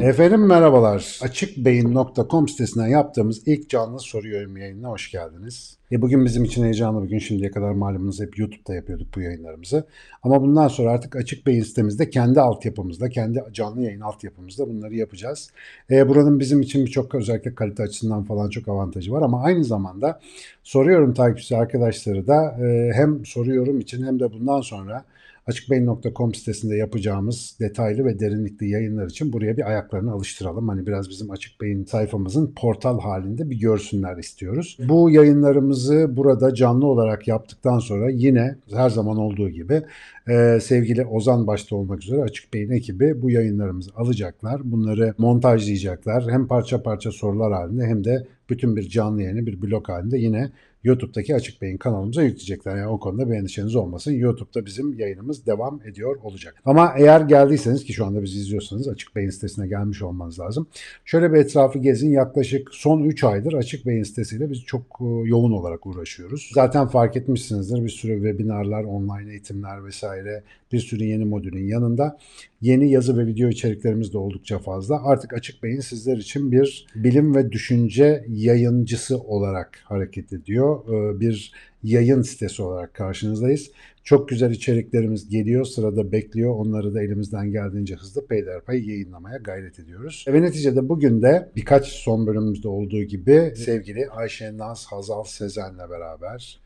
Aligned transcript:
Efendim 0.00 0.46
merhabalar. 0.46 1.18
Açıkbeyin.com 1.22 2.48
sitesinden 2.48 2.86
yaptığımız 2.86 3.48
ilk 3.48 3.70
canlı 3.70 4.00
soru 4.00 4.28
yorum 4.28 4.56
yayınına 4.56 4.88
hoş 4.88 5.10
geldiniz. 5.10 5.78
E 5.92 6.02
bugün 6.02 6.24
bizim 6.24 6.44
için 6.44 6.64
heyecanlı 6.64 7.04
bir 7.04 7.08
gün. 7.08 7.18
Şimdiye 7.18 7.50
kadar 7.50 7.70
malumunuz 7.70 8.20
hep 8.20 8.38
YouTube'da 8.38 8.74
yapıyorduk 8.74 9.14
bu 9.16 9.20
yayınlarımızı. 9.20 9.86
Ama 10.22 10.42
bundan 10.42 10.68
sonra 10.68 10.90
artık 10.90 11.16
Açık 11.16 11.46
Beyin 11.46 11.62
sitemizde 11.62 12.10
kendi 12.10 12.40
altyapımızda, 12.40 13.08
kendi 13.08 13.44
canlı 13.52 13.82
yayın 13.82 14.00
altyapımızda 14.00 14.68
bunları 14.68 14.94
yapacağız. 14.94 15.50
E, 15.90 16.08
buranın 16.08 16.40
bizim 16.40 16.60
için 16.60 16.86
birçok 16.86 17.14
özellikle 17.14 17.54
kalite 17.54 17.82
açısından 17.82 18.24
falan 18.24 18.50
çok 18.50 18.68
avantajı 18.68 19.12
var 19.12 19.22
ama 19.22 19.42
aynı 19.42 19.64
zamanda 19.64 20.20
soruyorum 20.62 21.14
takipçisi 21.14 21.56
arkadaşları 21.56 22.26
da 22.26 22.56
e, 22.66 22.92
hem 22.94 23.24
soruyorum 23.24 23.80
için 23.80 24.06
hem 24.06 24.20
de 24.20 24.32
bundan 24.32 24.60
sonra 24.60 25.04
açıkbeyin.com 25.48 26.34
sitesinde 26.34 26.76
yapacağımız 26.76 27.56
detaylı 27.60 28.04
ve 28.04 28.20
derinlikli 28.20 28.70
yayınlar 28.70 29.06
için 29.06 29.32
buraya 29.32 29.56
bir 29.56 29.68
ayaklarını 29.68 30.12
alıştıralım. 30.12 30.68
Hani 30.68 30.86
biraz 30.86 31.10
bizim 31.10 31.30
Açık 31.30 31.60
Beyin 31.60 31.84
sayfamızın 31.84 32.52
portal 32.56 33.00
halinde 33.00 33.50
bir 33.50 33.60
görsünler 33.60 34.16
istiyoruz. 34.16 34.78
Bu 34.88 35.10
yayınlarımızı 35.10 36.16
burada 36.16 36.54
canlı 36.54 36.86
olarak 36.86 37.28
yaptıktan 37.28 37.78
sonra 37.78 38.10
yine 38.10 38.56
her 38.72 38.90
zaman 38.90 39.16
olduğu 39.16 39.48
gibi 39.48 39.82
e, 40.28 40.58
sevgili 40.60 41.06
Ozan 41.06 41.46
başta 41.46 41.76
olmak 41.76 42.02
üzere 42.02 42.22
Açık 42.22 42.54
Beyin 42.54 42.70
ekibi 42.70 43.22
bu 43.22 43.30
yayınlarımızı 43.30 43.90
alacaklar. 43.96 44.60
Bunları 44.64 45.14
montajlayacaklar. 45.18 46.30
Hem 46.30 46.46
parça 46.46 46.82
parça 46.82 47.10
sorular 47.10 47.52
halinde 47.52 47.86
hem 47.86 48.04
de 48.04 48.26
bütün 48.50 48.76
bir 48.76 48.88
canlı 48.88 49.22
yayını 49.22 49.46
bir 49.46 49.62
blok 49.62 49.88
halinde 49.88 50.18
yine 50.18 50.50
YouTube'daki 50.84 51.34
Açık 51.34 51.62
Beyin 51.62 51.76
kanalımıza 51.76 52.22
yükleyecekler. 52.22 52.76
Yani 52.76 52.88
o 52.88 53.00
konuda 53.00 53.30
bir 53.30 53.34
endişeniz 53.34 53.76
olmasın. 53.76 54.12
YouTube'da 54.12 54.66
bizim 54.66 54.98
yayınımız 54.98 55.46
devam 55.46 55.80
ediyor 55.86 56.16
olacak. 56.22 56.54
Ama 56.64 56.94
eğer 56.98 57.20
geldiyseniz 57.20 57.84
ki 57.84 57.92
şu 57.92 58.06
anda 58.06 58.22
bizi 58.22 58.38
izliyorsanız 58.38 58.88
Açık 58.88 59.16
Beyin 59.16 59.30
sitesine 59.30 59.68
gelmiş 59.68 60.02
olmanız 60.02 60.40
lazım. 60.40 60.66
Şöyle 61.04 61.32
bir 61.32 61.38
etrafı 61.38 61.78
gezin. 61.78 62.10
Yaklaşık 62.10 62.68
son 62.72 63.04
3 63.04 63.24
aydır 63.24 63.52
Açık 63.52 63.86
Beyin 63.86 64.02
sitesiyle 64.02 64.50
biz 64.50 64.64
çok 64.64 64.82
e, 65.00 65.04
yoğun 65.04 65.52
olarak 65.52 65.86
uğraşıyoruz. 65.86 66.50
Zaten 66.54 66.86
fark 66.86 67.16
etmişsinizdir 67.16 67.84
bir 67.84 67.88
sürü 67.88 68.14
webinarlar, 68.14 68.84
online 68.84 69.30
eğitimler 69.30 69.84
vesaire 69.84 70.42
bir 70.72 70.80
sürü 70.80 71.04
yeni 71.04 71.24
modülün 71.24 71.68
yanında 71.68 72.18
yeni 72.60 72.90
yazı 72.90 73.18
ve 73.18 73.26
video 73.26 73.48
içeriklerimiz 73.48 74.12
de 74.12 74.18
oldukça 74.18 74.58
fazla. 74.58 75.04
Artık 75.04 75.32
Açık 75.32 75.62
Beyin 75.62 75.80
sizler 75.80 76.16
için 76.16 76.52
bir 76.52 76.86
bilim 76.94 77.34
ve 77.34 77.52
düşünce 77.52 78.24
yayıncısı 78.28 79.18
olarak 79.18 79.80
hareket 79.84 80.32
ediyor. 80.32 80.67
Ee, 80.88 81.20
Bir 81.20 81.52
yayın 81.82 82.22
sitesi 82.22 82.62
olarak 82.62 82.94
karşınızdayız. 82.94 83.70
Çok 84.04 84.28
güzel 84.28 84.50
içeriklerimiz 84.50 85.28
geliyor, 85.28 85.64
sırada 85.64 86.12
bekliyor. 86.12 86.54
Onları 86.54 86.94
da 86.94 87.02
elimizden 87.02 87.50
geldiğince 87.50 87.94
hızlı 87.94 88.26
peyderpey 88.26 88.84
yayınlamaya 88.84 89.36
gayret 89.36 89.78
ediyoruz. 89.78 90.24
Ve 90.28 90.42
neticede 90.42 90.88
bugün 90.88 91.22
de 91.22 91.48
birkaç 91.56 91.86
son 91.86 92.26
bölümümüzde 92.26 92.68
olduğu 92.68 93.02
gibi 93.02 93.52
sevgili 93.56 94.08
Ayşe 94.10 94.56
Naz 94.56 94.86
Hazal 94.86 95.24
Sezen'le 95.24 95.90
beraber 95.90 96.60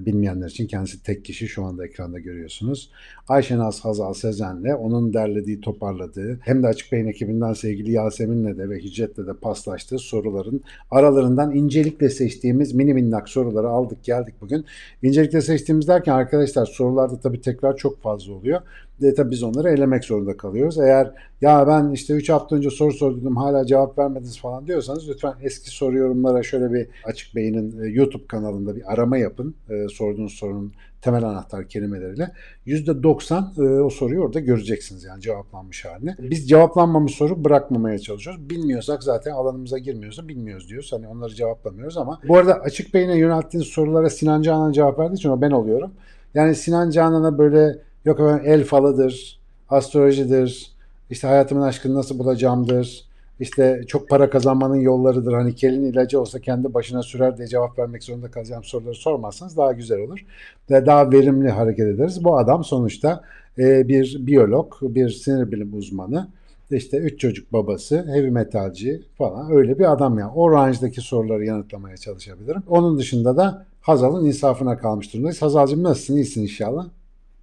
Bilmeyenler 0.00 0.48
için 0.48 0.66
kendisi 0.66 1.02
tek 1.02 1.24
kişi 1.24 1.48
şu 1.48 1.64
anda 1.64 1.86
ekranda 1.86 2.18
görüyorsunuz. 2.18 2.90
Ayşenaz 3.28 3.84
Hazal 3.84 4.14
Sezen'le 4.14 4.74
onun 4.78 5.14
derlediği, 5.14 5.60
toparladığı 5.60 6.38
hem 6.42 6.62
de 6.62 6.66
Açık 6.66 6.92
Beyin 6.92 7.06
ekibinden 7.06 7.52
sevgili 7.52 7.92
Yasemin'le 7.92 8.58
de 8.58 8.70
ve 8.70 8.78
Hicret'le 8.78 9.26
de 9.26 9.34
paslaştığı 9.42 9.98
soruların 9.98 10.60
aralarından 10.90 11.54
incelikle 11.54 12.10
seçtiğimiz 12.10 12.74
mini 12.74 12.94
minnak 12.94 13.28
soruları 13.28 13.68
aldık 13.68 14.04
geldik 14.04 14.34
bugün. 14.40 14.64
İncelikle 15.02 15.40
seçtiğimiz 15.40 15.88
derken 15.88 16.12
arkadaşlar 16.12 16.66
sorularda 16.66 17.20
tabii 17.20 17.40
tekrar 17.40 17.76
çok 17.76 18.02
fazla 18.02 18.32
oluyor. 18.32 18.60
De 19.00 19.14
tabii 19.14 19.30
biz 19.30 19.42
onları 19.42 19.70
elemek 19.70 20.04
zorunda 20.04 20.36
kalıyoruz. 20.36 20.78
Eğer 20.78 21.12
ya 21.40 21.66
ben 21.66 21.90
işte 21.90 22.14
3 22.14 22.28
hafta 22.30 22.56
önce 22.56 22.70
soru 22.70 22.92
sordum 22.92 23.36
hala 23.36 23.66
cevap 23.66 23.98
vermediniz 23.98 24.40
falan 24.40 24.66
diyorsanız 24.66 25.08
lütfen 25.08 25.34
eski 25.42 25.70
soru 25.70 25.98
yorumlara 25.98 26.42
şöyle 26.42 26.72
bir 26.72 26.88
Açık 27.04 27.34
Beyin'in 27.36 27.82
e, 27.82 27.88
YouTube 27.88 28.26
kanalında 28.26 28.76
bir 28.76 28.92
arama 28.92 29.18
yapın. 29.18 29.54
E, 29.70 29.88
sorduğunuz 29.88 30.32
sorunun 30.32 30.72
temel 31.02 31.24
anahtar 31.24 31.68
kelimeleriyle. 31.68 32.32
%90 32.66 33.78
e, 33.78 33.80
o 33.82 33.90
soruyu 33.90 34.20
orada 34.20 34.40
göreceksiniz 34.40 35.04
yani 35.04 35.20
cevaplanmış 35.20 35.84
halini. 35.84 36.14
Biz 36.18 36.48
cevaplanmamış 36.48 37.12
soru 37.12 37.44
bırakmamaya 37.44 37.98
çalışıyoruz. 37.98 38.50
Bilmiyorsak 38.50 39.02
zaten 39.02 39.32
alanımıza 39.32 39.78
girmiyorsa 39.78 40.28
bilmiyoruz 40.28 40.68
diyoruz. 40.68 40.92
Hani 40.92 41.08
onları 41.08 41.34
cevaplamıyoruz 41.34 41.96
ama 41.96 42.20
bu 42.28 42.36
arada 42.36 42.54
Açık 42.54 42.94
Beyin'e 42.94 43.18
yönelttiğiniz 43.18 43.68
sorulara 43.68 44.10
Sinan 44.10 44.42
Canan 44.42 44.72
cevap 44.72 44.98
verdiği 44.98 45.14
için 45.14 45.28
o 45.28 45.40
ben 45.40 45.50
oluyorum. 45.50 45.92
Yani 46.34 46.54
Sinan 46.54 46.90
Canan'a 46.90 47.38
böyle 47.38 47.78
yok 48.04 48.20
efendim 48.20 48.42
el 48.46 48.64
falıdır, 48.64 49.38
astrolojidir, 49.68 50.72
işte 51.10 51.28
hayatımın 51.28 51.62
aşkını 51.62 51.94
nasıl 51.94 52.18
bulacağımdır, 52.18 53.12
işte 53.40 53.82
çok 53.86 54.08
para 54.08 54.30
kazanmanın 54.30 54.76
yollarıdır. 54.76 55.32
Hani 55.32 55.54
kelin 55.54 55.84
ilacı 55.84 56.20
olsa 56.20 56.40
kendi 56.40 56.74
başına 56.74 57.02
sürer 57.02 57.36
diye 57.38 57.48
cevap 57.48 57.78
vermek 57.78 58.04
zorunda 58.04 58.30
kalacağım 58.30 58.64
soruları 58.64 58.94
sormazsanız 58.94 59.56
daha 59.56 59.72
güzel 59.72 60.00
olur. 60.00 60.24
Ve 60.70 60.86
daha 60.86 61.12
verimli 61.12 61.50
hareket 61.50 61.86
ederiz. 61.86 62.24
Bu 62.24 62.38
adam 62.38 62.64
sonuçta 62.64 63.24
e, 63.58 63.88
bir 63.88 64.26
biyolog, 64.26 64.74
bir 64.82 65.08
sinir 65.08 65.52
bilim 65.52 65.74
uzmanı. 65.74 66.28
işte 66.70 66.96
üç 66.96 67.20
çocuk 67.20 67.52
babası, 67.52 68.06
heavy 68.06 68.30
metalci 68.30 69.02
falan 69.18 69.52
öyle 69.52 69.78
bir 69.78 69.92
adam 69.92 70.18
ya. 70.18 70.30
O 70.34 70.52
range'daki 70.52 71.00
soruları 71.00 71.44
yanıtlamaya 71.44 71.96
çalışabilirim. 71.96 72.62
Onun 72.68 72.98
dışında 72.98 73.36
da 73.36 73.66
Hazal'ın 73.80 74.26
insafına 74.26 74.78
kalmış 74.78 75.12
durumdayız. 75.12 75.42
Hazal'cığım 75.42 75.82
nasılsın? 75.82 76.16
İyisin 76.16 76.42
inşallah. 76.42 76.86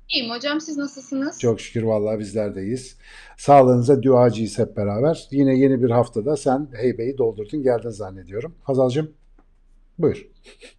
İyiyim 0.10 0.32
hocam 0.32 0.62
siz 0.62 0.78
nasılsınız? 0.78 1.40
Çok 1.40 1.62
şükür 1.62 1.84
vallahi 1.84 2.20
bizler 2.20 2.56
de 2.56 2.64
iyiyiz. 2.64 2.98
Sağlığınıza 3.38 4.04
duacıyız 4.04 4.60
hep 4.60 4.78
beraber. 4.78 5.28
Yine 5.32 5.56
yeni 5.56 5.84
bir 5.84 5.90
haftada 5.90 6.38
sen 6.38 6.68
heybeyi 6.74 7.18
doldurdun 7.18 7.64
geldin 7.64 7.90
zannediyorum. 7.90 8.56
Hazal'cığım 8.64 9.14
buyur. 9.98 10.28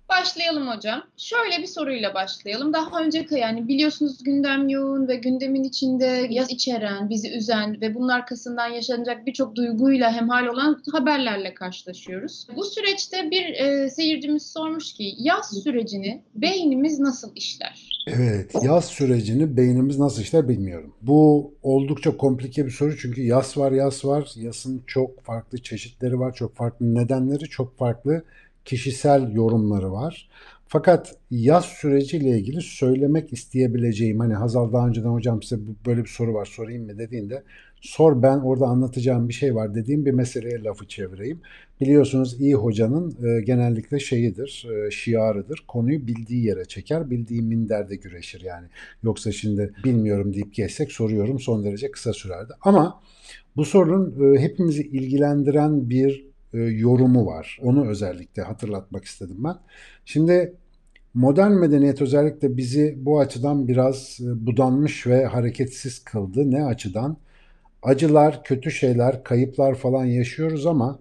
Başlayalım 0.09 0.69
hocam. 0.69 1.03
Şöyle 1.17 1.59
bir 1.63 1.67
soruyla 1.67 2.15
başlayalım. 2.15 2.73
Daha 2.73 3.01
önce 3.01 3.27
yani 3.31 3.69
biliyorsunuz 3.69 4.25
gündem 4.25 4.69
yoğun 4.69 5.09
ve 5.09 5.17
gündemin 5.17 5.65
içinde 5.65 6.27
yaz 6.31 6.51
içeren, 6.51 7.11
bizi 7.11 7.31
üzen 7.37 7.81
ve 7.81 7.95
bunun 7.95 8.09
arkasından 8.09 8.69
yaşanacak 8.69 9.27
birçok 9.27 9.57
duyguyla 9.57 10.13
hemhal 10.13 10.47
olan 10.47 10.83
haberlerle 10.93 11.55
karşılaşıyoruz. 11.55 12.47
Bu 12.57 12.65
süreçte 12.65 13.31
bir 13.31 13.55
e, 13.55 13.91
seyircimiz 13.91 14.53
sormuş 14.53 14.93
ki 14.93 15.15
yaz 15.19 15.63
sürecini 15.63 16.23
beynimiz 16.35 17.01
nasıl 17.01 17.33
işler? 17.35 17.90
Evet, 18.07 18.55
yaz 18.63 18.85
sürecini 18.85 19.57
beynimiz 19.57 19.99
nasıl 19.99 20.23
işler 20.23 20.49
bilmiyorum. 20.49 20.93
Bu 21.03 21.55
oldukça 21.63 22.17
komplike 22.17 22.67
bir 22.67 22.71
soru 22.71 22.97
çünkü 22.97 23.23
yaz 23.23 23.57
var, 23.57 23.73
yaz 23.73 24.05
var. 24.05 24.33
Yazın 24.37 24.83
çok 24.87 25.25
farklı 25.25 25.59
çeşitleri 25.59 26.19
var, 26.21 26.35
çok 26.35 26.57
farklı 26.57 26.95
nedenleri, 26.95 27.45
çok 27.45 27.79
farklı 27.79 28.25
kişisel 28.65 29.33
yorumları 29.33 29.93
var. 29.93 30.29
Fakat 30.69 31.17
yaz 31.31 31.65
süreciyle 31.65 32.29
ilgili 32.29 32.61
söylemek 32.61 33.33
isteyebileceğim 33.33 34.21
hani 34.21 34.35
Hazal 34.35 34.73
daha 34.73 34.89
önceden 34.89 35.09
hocam 35.09 35.43
size 35.43 35.63
böyle 35.87 36.05
bir 36.05 36.09
soru 36.09 36.35
var 36.35 36.47
sorayım 36.47 36.87
mı 36.87 36.99
dediğinde 36.99 37.43
sor 37.81 38.23
ben 38.23 38.39
orada 38.39 38.67
anlatacağım 38.67 39.29
bir 39.29 39.35
şey 39.35 39.55
var 39.55 39.75
dediğim 39.75 40.07
bir 40.07 40.13
meseleye 40.13 40.63
lafı 40.63 40.89
çevireyim. 40.89 41.41
Biliyorsunuz 41.81 42.41
iyi 42.41 42.55
hocanın 42.55 43.17
e, 43.27 43.43
genellikle 43.43 44.01
şeyidir, 44.01 44.67
e, 44.71 44.91
şiarıdır. 44.91 45.65
Konuyu 45.69 46.07
bildiği 46.07 46.45
yere 46.45 46.65
çeker, 46.65 47.11
bildiği 47.11 47.43
minderde 47.43 47.97
güreşir 47.97 48.41
yani. 48.41 48.67
Yoksa 49.03 49.33
şimdi 49.33 49.73
bilmiyorum 49.85 50.35
deyip 50.35 50.55
geçsek 50.55 50.93
soruyorum 50.93 51.41
son 51.41 51.65
derece 51.65 51.91
kısa 51.91 52.13
sürerdi. 52.13 52.53
Ama 52.61 53.01
bu 53.57 53.65
sorunun 53.65 54.35
e, 54.35 54.41
hepimizi 54.41 54.83
ilgilendiren 54.83 55.91
bir 55.91 56.31
e, 56.55 56.59
yorumu 56.59 57.27
var. 57.27 57.59
Onu 57.63 57.89
özellikle 57.89 58.43
hatırlatmak 58.43 59.05
istedim 59.05 59.37
ben. 59.45 59.57
Şimdi 60.05 60.55
modern 61.15 61.53
medeniyet 61.53 62.03
özellikle 62.03 62.57
bizi 62.57 62.95
bu 62.99 63.21
açıdan 63.21 63.69
biraz 63.69 64.19
e, 64.21 64.47
budanmış 64.47 65.07
ve 65.07 65.25
hareketsiz 65.25 66.05
kıldı. 66.05 66.51
Ne 66.51 66.65
açıdan? 66.65 67.17
Acılar, 67.83 68.45
kötü 68.45 68.71
şeyler, 68.71 69.25
kayıplar 69.25 69.75
falan 69.75 70.05
yaşıyoruz 70.05 70.67
ama 70.67 70.99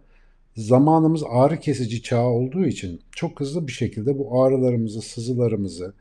zamanımız 0.56 1.24
ağrı 1.30 1.60
kesici 1.60 2.04
çağ 2.04 2.26
olduğu 2.26 2.66
için 2.66 3.02
çok 3.12 3.40
hızlı 3.40 3.68
bir 3.68 3.72
şekilde 3.72 4.18
bu 4.20 4.44
ağrılarımızı, 4.44 5.02
sızılarımızı, 5.02 5.94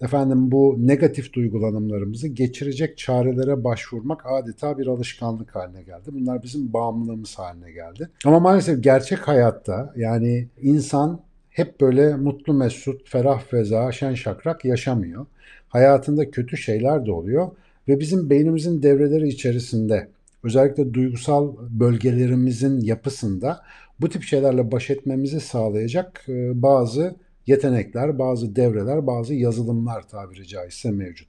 efendim 0.00 0.50
bu 0.52 0.76
negatif 0.78 1.32
duygulanımlarımızı 1.32 2.28
geçirecek 2.28 2.98
çarelere 2.98 3.64
başvurmak 3.64 4.22
adeta 4.26 4.78
bir 4.78 4.86
alışkanlık 4.86 5.56
haline 5.56 5.82
geldi. 5.82 6.10
Bunlar 6.12 6.42
bizim 6.42 6.72
bağımlılığımız 6.72 7.38
haline 7.38 7.72
geldi. 7.72 8.08
Ama 8.24 8.40
maalesef 8.40 8.82
gerçek 8.82 9.18
hayatta 9.18 9.92
yani 9.96 10.48
insan 10.62 11.20
hep 11.50 11.80
böyle 11.80 12.16
mutlu 12.16 12.54
mesut, 12.54 13.08
ferah 13.08 13.40
feza, 13.40 13.92
şen 13.92 14.14
şakrak 14.14 14.64
yaşamıyor. 14.64 15.26
Hayatında 15.68 16.30
kötü 16.30 16.56
şeyler 16.56 17.06
de 17.06 17.12
oluyor 17.12 17.50
ve 17.88 18.00
bizim 18.00 18.30
beynimizin 18.30 18.82
devreleri 18.82 19.28
içerisinde 19.28 20.08
özellikle 20.44 20.94
duygusal 20.94 21.52
bölgelerimizin 21.70 22.80
yapısında 22.80 23.62
bu 24.00 24.08
tip 24.08 24.22
şeylerle 24.22 24.72
baş 24.72 24.90
etmemizi 24.90 25.40
sağlayacak 25.40 26.24
e, 26.28 26.62
bazı 26.62 27.14
yetenekler, 27.46 28.18
bazı 28.18 28.56
devreler, 28.56 29.06
bazı 29.06 29.34
yazılımlar 29.34 30.08
tabiri 30.08 30.46
caizse 30.46 30.90
mevcut. 30.90 31.28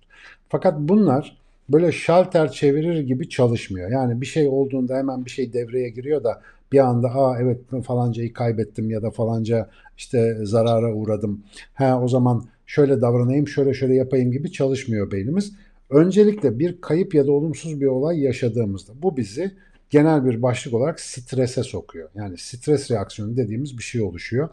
Fakat 0.50 0.80
bunlar 0.80 1.38
böyle 1.69 1.92
şalter 1.92 2.51
çevirir 2.51 3.00
gibi 3.00 3.30
çalışmıyor. 3.30 3.92
Yani 3.92 4.21
bir 4.21 4.25
şey 4.25 4.48
olduğunda 4.48 4.98
hemen 4.98 5.25
bir 5.25 5.30
şey 5.30 5.54
devreye 5.54 5.89
giriyor 5.89 6.24
da 6.24 6.42
bir 6.71 6.80
anda 6.80 7.07
aa 7.07 7.39
evet 7.39 7.60
falancayı 7.86 8.33
kaybettim 8.33 8.89
ya 8.89 9.01
da 9.01 9.12
falanca 9.12 9.69
işte 9.98 10.38
zarara 10.44 10.94
uğradım. 10.94 11.44
Ha 11.74 12.01
o 12.04 12.07
zaman 12.07 12.45
şöyle 12.65 13.01
davranayım, 13.01 13.48
şöyle 13.48 13.74
şöyle 13.74 13.95
yapayım 13.95 14.31
gibi 14.31 14.51
çalışmıyor 14.51 15.12
beynimiz. 15.12 15.54
Öncelikle 15.94 16.60
bir 16.60 16.81
kayıp 16.81 17.16
ya 17.16 17.28
da 17.28 17.31
olumsuz 17.31 17.81
bir 17.81 17.86
olay 17.86 18.19
yaşadığımızda 18.19 18.94
bu 19.01 19.18
bizi 19.18 19.51
genel 19.90 20.25
bir 20.25 20.42
başlık 20.42 20.74
olarak 20.74 21.00
strese 21.00 21.63
sokuyor. 21.63 22.10
Yani 22.16 22.38
stres 22.38 22.92
reaksiyonu 22.92 23.38
dediğimiz 23.38 23.78
bir 23.78 23.84
şey 23.84 24.01
oluşuyor. 24.01 24.50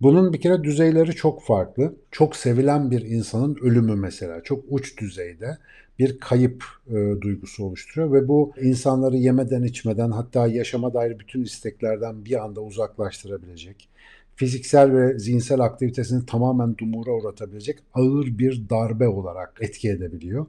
Bunun 0.00 0.32
bir 0.32 0.40
kere 0.40 0.64
düzeyleri 0.64 1.12
çok 1.12 1.42
farklı. 1.42 1.94
Çok 2.10 2.36
sevilen 2.36 2.90
bir 2.90 3.02
insanın 3.02 3.56
ölümü 3.62 3.94
mesela 3.94 4.42
çok 4.42 4.64
uç 4.68 4.98
düzeyde 4.98 5.58
bir 5.98 6.18
kayıp 6.18 6.64
e, 6.88 7.20
duygusu 7.20 7.64
oluşturuyor 7.64 8.12
ve 8.12 8.28
bu 8.28 8.52
insanları 8.62 9.16
yemeden 9.16 9.62
içmeden 9.62 10.10
hatta 10.10 10.46
yaşama 10.46 10.94
dair 10.94 11.18
bütün 11.18 11.42
isteklerden 11.42 12.24
bir 12.24 12.44
anda 12.44 12.60
uzaklaştırabilecek, 12.60 13.88
fiziksel 14.36 14.92
ve 14.92 15.18
zihinsel 15.18 15.60
aktivitesini 15.60 16.26
tamamen 16.26 16.78
dumura 16.78 17.10
uğratabilecek 17.10 17.78
ağır 17.94 18.38
bir 18.38 18.70
darbe 18.70 19.08
olarak 19.08 19.58
etki 19.60 19.90
edebiliyor. 19.90 20.46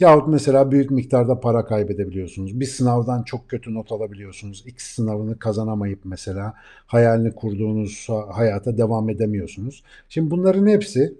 Yahut 0.00 0.28
mesela 0.28 0.70
büyük 0.70 0.90
miktarda 0.90 1.40
para 1.40 1.64
kaybedebiliyorsunuz. 1.66 2.60
Bir 2.60 2.66
sınavdan 2.66 3.22
çok 3.22 3.48
kötü 3.48 3.74
not 3.74 3.92
alabiliyorsunuz. 3.92 4.62
X 4.66 4.84
sınavını 4.84 5.38
kazanamayıp 5.38 6.00
mesela 6.04 6.54
hayalini 6.86 7.34
kurduğunuz 7.34 8.08
hayata 8.30 8.78
devam 8.78 9.10
edemiyorsunuz. 9.10 9.82
Şimdi 10.08 10.30
bunların 10.30 10.66
hepsi 10.66 11.14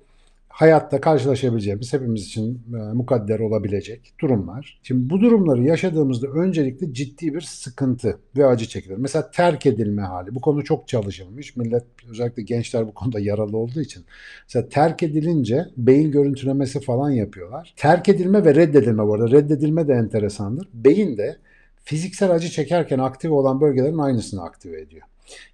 hayatta 0.50 1.00
karşılaşabileceğimiz 1.00 1.93
hepimiz 1.93 2.26
için 2.26 2.62
e, 2.75 2.76
mukadder 2.76 3.41
olabilecek 3.41 4.14
durumlar. 4.20 4.81
Şimdi 4.82 5.11
bu 5.11 5.20
durumları 5.20 5.62
yaşadığımızda 5.62 6.26
öncelikle 6.26 6.93
ciddi 6.93 7.35
bir 7.35 7.41
sıkıntı 7.41 8.19
ve 8.37 8.47
acı 8.47 8.69
çekilir. 8.69 8.97
Mesela 8.97 9.31
terk 9.31 9.67
edilme 9.67 10.02
hali. 10.02 10.35
Bu 10.35 10.41
konu 10.41 10.64
çok 10.64 10.88
çalışılmış. 10.88 11.56
Millet 11.56 11.85
özellikle 12.11 12.43
gençler 12.43 12.87
bu 12.87 12.94
konuda 12.94 13.20
yaralı 13.20 13.56
olduğu 13.56 13.81
için. 13.81 14.05
Mesela 14.44 14.69
terk 14.69 15.02
edilince 15.02 15.67
beyin 15.76 16.11
görüntülemesi 16.11 16.81
falan 16.81 17.11
yapıyorlar. 17.11 17.75
Terk 17.76 18.08
edilme 18.08 18.44
ve 18.44 18.55
reddedilme 18.55 19.06
bu 19.06 19.14
arada. 19.14 19.31
Reddedilme 19.31 19.88
de 19.88 19.93
enteresandır. 19.93 20.69
Beyin 20.75 21.17
de 21.17 21.37
fiziksel 21.85 22.31
acı 22.31 22.49
çekerken 22.49 22.99
aktif 22.99 23.31
olan 23.31 23.61
bölgelerin 23.61 23.99
aynısını 23.99 24.43
aktive 24.43 24.81
ediyor. 24.81 25.02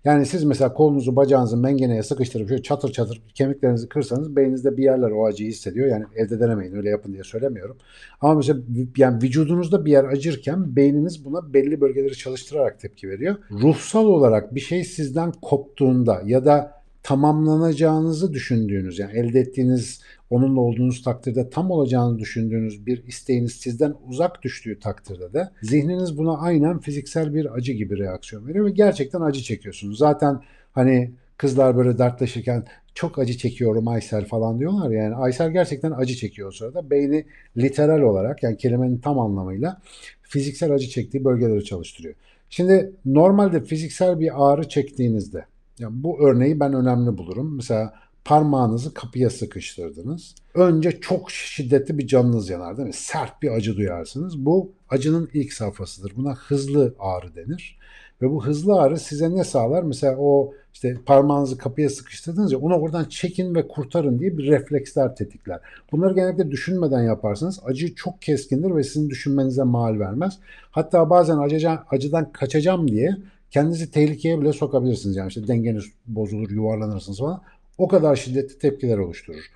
Yani 0.05 0.27
siz 0.27 0.45
mesela 0.45 0.75
kolunuzu 0.75 1.17
bacağınızı 1.17 1.57
mengeneye 1.57 2.03
sıkıştırıp 2.03 2.49
şöyle 2.49 2.63
çatır 2.63 2.93
çatır 2.93 3.23
kemiklerinizi 3.35 3.89
kırsanız 3.89 4.37
beyninizde 4.37 4.77
bir 4.77 4.83
yerler 4.83 5.11
o 5.11 5.27
acıyı 5.27 5.51
hissediyor. 5.51 5.87
Yani 5.87 6.05
evde 6.17 6.41
denemeyin 6.41 6.75
öyle 6.75 6.91
yapın 6.91 7.13
diye 7.13 7.25
söylemiyorum. 7.25 7.77
Ama 8.21 8.35
mesela 8.35 8.61
yani 8.97 9.23
vücudunuzda 9.23 9.85
bir 9.85 9.93
yer 9.93 10.05
acırken 10.05 10.77
beyniniz 10.77 11.25
buna 11.25 11.55
belli 11.55 11.81
bölgeleri 11.81 12.17
çalıştırarak 12.17 12.81
tepki 12.81 13.09
veriyor. 13.09 13.37
Ruhsal 13.51 14.07
olarak 14.07 14.55
bir 14.55 14.61
şey 14.61 14.85
sizden 14.85 15.33
koptuğunda 15.33 16.23
ya 16.25 16.45
da 16.45 16.77
tamamlanacağınızı 17.07 18.33
düşündüğünüz 18.33 18.99
yani 18.99 19.19
elde 19.19 19.41
ettiğiniz 19.41 20.01
onunla 20.31 20.61
olduğunuz 20.61 21.03
takdirde 21.03 21.51
tam 21.51 21.71
olacağını 21.71 22.19
düşündüğünüz 22.19 22.87
bir 22.87 23.05
isteğiniz 23.07 23.53
sizden 23.53 23.95
uzak 24.09 24.43
düştüğü 24.43 24.79
takdirde 24.79 25.33
de 25.33 25.51
zihniniz 25.63 26.19
buna 26.19 26.39
aynen 26.39 26.79
fiziksel 26.79 27.35
bir 27.35 27.55
acı 27.55 27.73
gibi 27.73 27.99
reaksiyon 27.99 28.47
veriyor 28.47 28.67
ve 28.67 28.71
gerçekten 28.71 29.21
acı 29.21 29.43
çekiyorsunuz. 29.43 29.99
Zaten 29.99 30.43
hani 30.73 31.13
kızlar 31.37 31.77
böyle 31.77 31.99
dertleşirken 31.99 32.65
çok 32.95 33.19
acı 33.19 33.37
çekiyorum 33.37 33.89
Aysel 33.89 34.25
falan 34.25 34.59
diyorlar 34.59 34.91
yani 34.91 35.15
Aysel 35.15 35.51
gerçekten 35.51 35.91
acı 35.91 36.15
çekiyor 36.15 36.49
o 36.49 36.53
sırada. 36.53 36.91
Beyni 36.91 37.25
literal 37.57 38.01
olarak 38.01 38.43
yani 38.43 38.57
kelimenin 38.57 38.99
tam 38.99 39.19
anlamıyla 39.19 39.81
fiziksel 40.23 40.73
acı 40.73 40.89
çektiği 40.89 41.25
bölgeleri 41.25 41.65
çalıştırıyor. 41.65 42.15
Şimdi 42.51 42.93
normalde 43.05 43.65
fiziksel 43.65 44.21
bir 44.21 44.45
ağrı 44.45 44.69
çektiğinizde 44.69 45.45
yani 45.79 46.03
bu 46.03 46.29
örneği 46.29 46.61
ben 46.61 46.73
önemli 46.73 47.19
bulurum. 47.19 47.57
Mesela 47.57 47.95
parmağınızı 48.27 48.95
kapıya 48.95 49.31
sıkıştırdınız. 49.31 50.35
Önce 50.55 51.01
çok 51.01 51.31
şiddetli 51.31 51.99
bir 51.99 52.07
canınız 52.07 52.51
yanar 52.51 52.77
değil 52.77 52.89
mi? 52.89 52.95
Sert 52.95 53.43
bir 53.43 53.51
acı 53.51 53.77
duyarsınız. 53.77 54.45
Bu 54.47 54.73
acının 54.89 55.29
ilk 55.35 55.53
safhasıdır. 55.53 56.13
Buna 56.17 56.35
hızlı 56.35 56.95
ağrı 56.99 57.35
denir. 57.37 57.79
Ve 58.23 58.31
bu 58.31 58.47
hızlı 58.47 58.81
ağrı 58.81 58.99
size 58.99 59.35
ne 59.35 59.45
sağlar? 59.45 59.83
Mesela 59.83 60.17
o 60.19 60.53
işte 60.75 60.97
parmağınızı 61.07 61.59
kapıya 61.59 61.91
sıkıştırdınız 61.91 62.53
ya 62.53 62.59
onu 62.59 62.75
oradan 62.75 63.05
çekin 63.05 63.55
ve 63.55 63.69
kurtarın 63.69 64.19
diye 64.19 64.39
bir 64.39 64.47
refleksler 64.47 65.17
tetikler. 65.17 65.61
Bunları 65.93 66.15
genellikle 66.15 66.51
düşünmeden 66.51 67.03
yaparsınız. 67.03 67.61
Acı 67.65 67.95
çok 67.95 68.23
keskindir 68.23 68.77
ve 68.77 68.83
sizin 68.83 69.11
düşünmenize 69.11 69.63
mal 69.63 69.99
vermez. 69.99 70.39
Hatta 70.71 71.11
bazen 71.11 71.39
acıca, 71.39 71.85
acıdan 71.91 72.33
kaçacağım 72.33 72.89
diye 72.89 73.17
kendinizi 73.51 73.91
tehlikeye 73.91 74.41
bile 74.41 74.53
sokabilirsiniz. 74.53 75.17
Yani 75.17 75.29
işte 75.29 75.49
dengeniz 75.49 75.85
bozulur, 76.07 76.51
yuvarlanırsınız 76.51 77.19
falan. 77.19 77.43
O 77.79 77.89
kadar 77.89 78.17
şiddetli 78.17 78.59
tepkiler 78.59 78.99
oluşturur. 78.99 79.51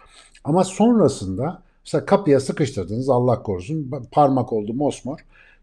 Ama 0.44 0.64
sonrasında 0.64 1.62
mesela 1.84 2.05
kapıya 2.05 2.40
sıkıştırdınız 2.40 3.08
Allah 3.08 3.43
korusun 3.43 3.90
parmak 4.11 4.52
oldu 4.52 4.75
mosmor. 4.75 5.19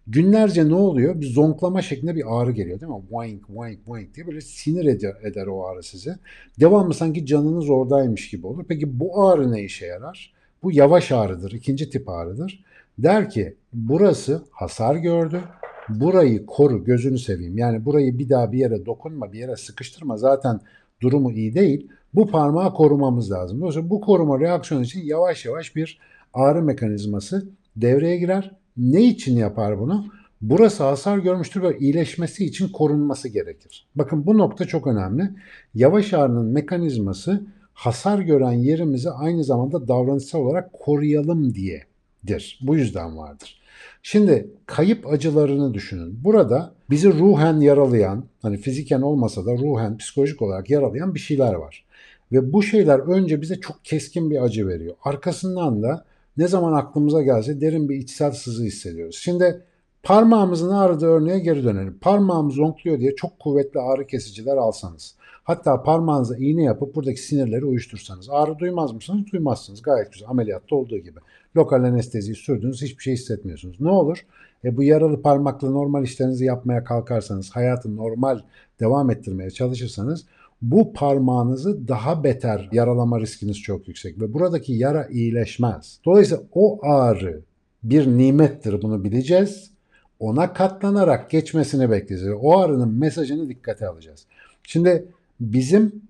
Günlerce 0.08 0.70
ne 0.70 0.76
oluyor? 0.76 1.22
Bir 1.22 1.26
zonklama 1.26 1.82
şeklinde 1.82 2.16
bir 2.16 2.24
ağrı 2.28 2.52
geliyor 2.52 2.82
değil 2.82 2.92
mi? 2.92 3.02
Wank, 3.10 3.48
wank, 3.48 3.78
wank 3.86 4.16
diye 4.16 4.28
böyle 4.28 4.42
sinir 4.42 4.86
eder, 4.86 5.16
eder 5.22 5.48
o 5.48 5.66
ağrı 5.66 5.84
size. 5.84 6.18
Devamlı 6.60 6.94
sanki 6.94 7.26
canınız 7.26 7.70
oradaymış 7.70 8.30
gibi 8.30 8.48
olur. 8.48 8.66
Peki 8.68 9.00
bu 9.00 9.28
ağrı 9.28 9.52
ne 9.52 9.64
işe 9.64 9.86
yarar? 9.86 10.34
Bu 10.64 10.72
yavaş 10.72 11.12
ağrıdır, 11.12 11.52
ikinci 11.52 11.90
tip 11.90 12.10
ağrıdır. 12.10 12.64
Der 12.98 13.30
ki 13.30 13.56
burası 13.74 14.44
hasar 14.52 14.96
gördü, 14.96 15.42
burayı 15.90 16.46
koru 16.46 16.84
gözünü 16.84 17.20
seveyim. 17.20 17.58
Yani 17.58 17.86
burayı 17.86 18.20
bir 18.20 18.30
daha 18.30 18.52
bir 18.52 18.58
yere 18.58 18.86
dokunma, 18.86 19.34
bir 19.34 19.40
yere 19.40 19.56
sıkıştırma. 19.56 20.18
Zaten 20.18 20.60
durumu 21.02 21.32
iyi 21.32 21.54
değil. 21.54 21.88
Bu 22.14 22.28
parmağı 22.28 22.74
korumamız 22.74 23.32
lazım. 23.32 23.60
Dolayısıyla 23.60 23.90
bu 23.90 24.02
koruma 24.02 24.40
reaksiyonu 24.40 24.84
için 24.84 25.04
yavaş 25.04 25.46
yavaş 25.46 25.76
bir 25.76 26.00
ağrı 26.34 26.64
mekanizması 26.64 27.50
devreye 27.76 28.18
girer. 28.18 28.52
Ne 28.78 29.04
için 29.04 29.38
yapar 29.38 29.80
bunu? 29.80 30.06
Burası 30.42 30.84
hasar 30.84 31.18
görmüştür 31.18 31.62
ve 31.62 31.78
iyileşmesi 31.78 32.46
için 32.46 32.70
korunması 32.70 33.30
gerekir. 33.30 33.88
Bakın 33.96 34.26
bu 34.26 34.38
nokta 34.38 34.66
çok 34.66 34.88
önemli. 34.88 35.30
Yavaş 35.74 36.14
ağrının 36.14 36.46
mekanizması 36.46 37.48
hasar 37.74 38.20
gören 38.20 38.52
yerimizi 38.52 39.10
aynı 39.10 39.44
zamanda 39.44 39.88
davranışsal 39.88 40.40
olarak 40.40 40.74
koruyalım 40.74 41.54
diyedir. 41.54 42.60
Bu 42.62 42.76
yüzden 42.76 43.18
vardır. 43.18 43.62
Şimdi 44.10 44.48
kayıp 44.66 45.08
acılarını 45.08 45.74
düşünün. 45.74 46.24
Burada 46.24 46.74
bizi 46.90 47.14
ruhen 47.14 47.60
yaralayan, 47.60 48.26
hani 48.42 48.58
fiziken 48.58 49.02
olmasa 49.02 49.46
da 49.46 49.58
ruhen, 49.58 49.98
psikolojik 49.98 50.42
olarak 50.42 50.70
yaralayan 50.70 51.16
bir 51.16 51.20
şeyler 51.20 51.54
var. 51.54 51.86
Ve 52.32 52.54
bu 52.54 52.64
şeyler 52.64 53.00
önce 53.00 53.42
bize 53.42 53.60
çok 53.60 53.86
keskin 53.86 54.32
bir 54.32 54.44
acı 54.44 54.68
veriyor. 54.68 54.96
Arkasından 55.04 55.84
da 55.84 56.06
ne 56.38 56.48
zaman 56.48 56.74
aklımıza 56.74 57.22
gelse 57.22 57.62
derin 57.62 57.90
bir 57.90 57.96
içsel 57.96 58.32
sızı 58.32 58.64
hissediyoruz. 58.64 59.18
Şimdi 59.18 59.62
parmağımızın 60.08 60.70
ağrıdığı 60.70 61.06
örneğe 61.06 61.40
geri 61.40 61.64
dönelim. 61.64 61.98
Parmağımız 62.02 62.60
onkluyor 62.60 63.00
diye 63.00 63.16
çok 63.16 63.40
kuvvetli 63.40 63.80
ağrı 63.80 64.08
kesiciler 64.08 64.58
alsanız. 64.58 65.16
Hatta 65.44 65.84
parmağınıza 65.84 66.38
iğne 66.38 66.64
yapıp 66.64 66.96
buradaki 66.96 67.22
sinirleri 67.22 67.66
uyuştursanız. 67.66 68.30
Ağrı 68.30 68.60
duymaz 68.60 68.94
mısınız? 68.94 69.22
Duymazsınız. 69.32 69.82
Gayet 69.82 70.14
güzel. 70.14 70.30
Ameliyatta 70.30 70.76
olduğu 70.76 70.98
gibi. 70.98 71.20
Lokal 71.56 71.84
anesteziyi 71.84 72.36
sürdünüz 72.36 72.82
hiçbir 72.82 73.04
şey 73.04 73.14
hissetmiyorsunuz. 73.14 73.82
Ne 73.82 73.90
olur? 73.90 74.26
E 74.64 74.78
bu 74.78 74.84
yaralı 74.84 75.22
parmakla 75.22 75.70
normal 75.70 76.04
işlerinizi 76.04 76.46
yapmaya 76.46 76.84
kalkarsanız, 76.84 77.52
hayatı 77.52 77.96
normal 77.96 78.40
devam 78.80 79.12
ettirmeye 79.12 79.52
çalışırsanız 79.52 80.26
bu 80.62 80.94
parmağınızı 80.94 81.88
daha 81.88 82.24
beter 82.24 82.70
yaralama 82.72 83.20
riskiniz 83.20 83.62
çok 83.62 83.88
yüksek 83.88 84.22
ve 84.22 84.34
buradaki 84.34 84.74
yara 84.74 85.08
iyileşmez. 85.08 86.00
Dolayısıyla 86.06 86.44
o 86.54 86.80
ağrı 86.82 87.42
bir 87.84 88.08
nimettir 88.08 88.82
bunu 88.82 89.04
bileceğiz. 89.04 89.77
Ona 90.20 90.54
katlanarak 90.54 91.30
geçmesini 91.30 91.92
bekleyeceğiz. 91.92 92.38
O 92.42 92.60
ağrının 92.60 92.94
mesajını 92.94 93.50
dikkate 93.50 93.88
alacağız. 93.88 94.26
Şimdi 94.64 95.06
bizim 95.40 96.02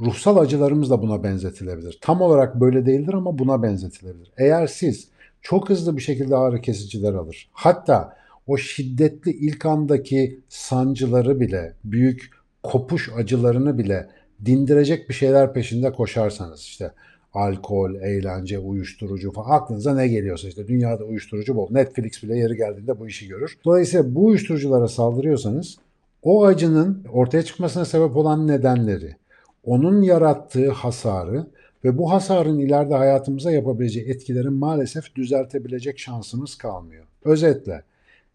ruhsal 0.00 0.36
acılarımız 0.36 0.90
da 0.90 1.02
buna 1.02 1.22
benzetilebilir. 1.22 1.98
Tam 2.00 2.20
olarak 2.20 2.60
böyle 2.60 2.86
değildir 2.86 3.14
ama 3.14 3.38
buna 3.38 3.62
benzetilebilir. 3.62 4.32
Eğer 4.36 4.66
siz 4.66 5.08
çok 5.42 5.70
hızlı 5.70 5.96
bir 5.96 6.02
şekilde 6.02 6.36
ağrı 6.36 6.60
kesiciler 6.60 7.14
alır. 7.14 7.48
Hatta 7.52 8.16
o 8.46 8.56
şiddetli 8.56 9.30
ilk 9.30 9.66
andaki 9.66 10.40
sancıları 10.48 11.40
bile, 11.40 11.72
büyük 11.84 12.30
kopuş 12.62 13.10
acılarını 13.16 13.78
bile 13.78 14.08
dindirecek 14.44 15.08
bir 15.08 15.14
şeyler 15.14 15.52
peşinde 15.52 15.92
koşarsanız 15.92 16.60
işte 16.60 16.92
alkol, 17.34 17.94
eğlence, 17.94 18.58
uyuşturucu 18.58 19.32
falan 19.32 19.50
aklınıza 19.50 19.94
ne 19.94 20.08
geliyorsa 20.08 20.48
işte 20.48 20.68
dünyada 20.68 21.04
uyuşturucu 21.04 21.56
bol. 21.56 21.68
Netflix 21.70 22.22
bile 22.22 22.38
yeri 22.38 22.56
geldiğinde 22.56 23.00
bu 23.00 23.08
işi 23.08 23.28
görür. 23.28 23.58
Dolayısıyla 23.64 24.14
bu 24.14 24.24
uyuşturuculara 24.24 24.88
saldırıyorsanız 24.88 25.76
o 26.22 26.44
acının 26.44 27.04
ortaya 27.12 27.42
çıkmasına 27.42 27.84
sebep 27.84 28.16
olan 28.16 28.46
nedenleri, 28.46 29.16
onun 29.64 30.02
yarattığı 30.02 30.70
hasarı 30.70 31.46
ve 31.84 31.98
bu 31.98 32.12
hasarın 32.12 32.58
ileride 32.58 32.94
hayatımıza 32.94 33.52
yapabileceği 33.52 34.06
etkilerin 34.06 34.52
maalesef 34.52 35.14
düzeltebilecek 35.14 35.98
şansımız 35.98 36.54
kalmıyor. 36.54 37.04
Özetle 37.24 37.82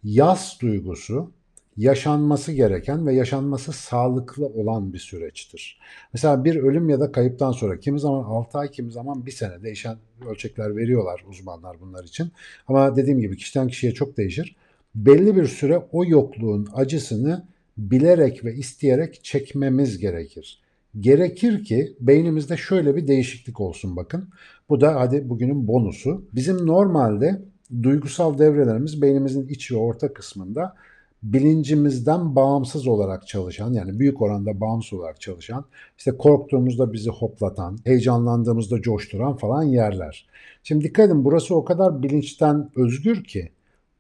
yas 0.04 0.60
duygusu 0.62 1.32
yaşanması 1.78 2.52
gereken 2.52 3.08
ve 3.08 3.14
yaşanması 3.14 3.74
sağlıklı 3.74 4.46
olan 4.46 4.94
bir 4.94 5.00
süreçtir. 5.00 5.80
Mesela 6.14 6.46
bir 6.46 6.56
ölüm 6.56 6.90
ya 6.90 7.00
da 7.00 7.12
kayıptan 7.12 7.52
sonra 7.52 7.80
kimi 7.80 8.00
zaman 8.00 8.24
6 8.24 8.58
ay 8.58 8.72
kimi 8.72 8.92
zaman 8.92 9.26
1 9.26 9.32
sene 9.32 9.64
değişen 9.64 9.98
ölçekler 10.30 10.76
veriyorlar 10.76 11.26
uzmanlar 11.30 11.78
bunlar 11.82 12.04
için. 12.04 12.32
Ama 12.68 12.96
dediğim 12.96 13.20
gibi 13.20 13.38
kişiden 13.38 13.68
kişiye 13.68 13.94
çok 13.94 14.18
değişir. 14.18 14.56
Belli 14.96 15.36
bir 15.36 15.46
süre 15.46 15.78
o 15.92 16.06
yokluğun 16.06 16.68
acısını 16.74 17.46
bilerek 17.78 18.46
ve 18.46 18.56
isteyerek 18.56 19.24
çekmemiz 19.24 19.98
gerekir. 19.98 20.62
Gerekir 21.00 21.64
ki 21.64 21.96
beynimizde 22.00 22.58
şöyle 22.58 22.96
bir 22.96 23.08
değişiklik 23.08 23.62
olsun 23.62 23.96
bakın. 23.96 24.30
Bu 24.70 24.82
da 24.82 24.96
hadi 25.00 25.30
bugünün 25.30 25.68
bonusu. 25.68 26.26
Bizim 26.34 26.68
normalde 26.68 27.42
duygusal 27.84 28.38
devrelerimiz 28.38 29.02
beynimizin 29.02 29.48
iç 29.48 29.72
ve 29.72 29.76
orta 29.76 30.14
kısmında 30.14 30.76
bilincimizden 31.24 32.36
bağımsız 32.36 32.88
olarak 32.88 33.28
çalışan 33.28 33.74
yani 33.74 34.00
büyük 34.00 34.22
oranda 34.22 34.62
bağımsız 34.62 35.00
olarak 35.00 35.22
çalışan 35.22 35.66
işte 35.98 36.18
korktuğumuzda 36.18 36.94
bizi 36.94 37.10
hoplatan, 37.10 37.78
heyecanlandığımızda 37.84 38.82
coşturan 38.82 39.36
falan 39.38 39.64
yerler. 39.64 40.28
Şimdi 40.64 40.84
dikkat 40.84 41.06
edin 41.08 41.26
burası 41.26 41.56
o 41.56 41.66
kadar 41.66 42.04
bilinçten 42.04 42.70
özgür 42.76 43.24
ki 43.24 43.52